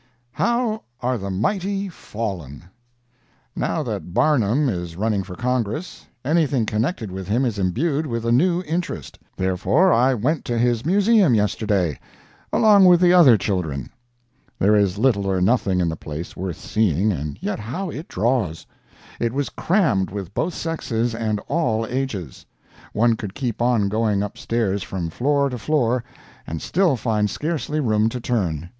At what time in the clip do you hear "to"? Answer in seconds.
10.45-10.57, 25.51-25.59, 28.09-28.19